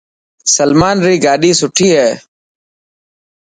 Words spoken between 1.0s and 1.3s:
ري